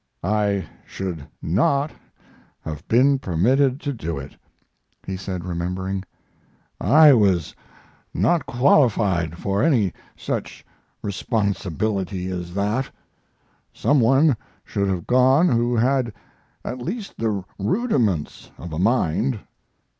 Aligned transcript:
"I 0.23 0.65
should 0.83 1.27
not 1.43 1.91
have 2.61 2.87
been 2.87 3.19
permitted 3.19 3.79
to 3.81 3.93
do 3.93 4.17
it," 4.17 4.35
he 5.05 5.15
said, 5.15 5.45
remembering. 5.45 6.03
"I 6.79 7.13
was 7.13 7.53
not 8.11 8.47
qualified 8.47 9.37
for 9.37 9.61
any 9.61 9.93
such 10.17 10.65
responsibility 11.03 12.31
as 12.31 12.55
that. 12.55 12.89
Some 13.73 13.99
one 13.99 14.35
should 14.65 14.89
have 14.89 15.05
gone 15.05 15.49
who 15.49 15.75
had 15.75 16.11
at 16.65 16.79
least 16.81 17.19
the 17.19 17.43
rudiments 17.59 18.49
of 18.57 18.73
a 18.73 18.79
mind. 18.79 19.39